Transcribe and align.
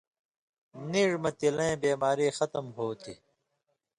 نیژ 0.91 1.11
میں 1.21 1.33
تِلئیں 1.39 1.79
بیماری 1.83 2.27
ختم 2.37 2.65
ہوتھی۔ 2.77 3.13